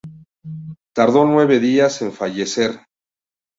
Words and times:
Tardó 0.95 1.25
nueve 1.27 1.59
días 1.59 2.01
en 2.01 2.11
fallecer. 2.11 2.79